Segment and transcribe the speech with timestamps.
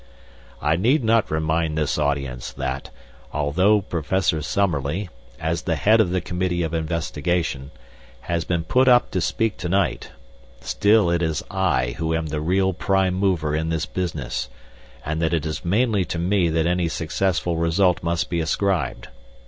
[0.63, 2.89] 'I need not remind this audience that,
[3.31, 7.69] though Professor Summerlee, as the head of the Committee of Investigation,
[8.21, 10.09] has been put up to speak to night,
[10.59, 14.49] still it is I who am the real prime mover in this business,
[15.05, 19.09] and that it is mainly to me that any successful result must be ascribed.